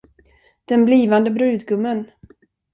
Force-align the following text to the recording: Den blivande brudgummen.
Den 0.67 0.85
blivande 0.85 1.31
brudgummen. 1.31 2.11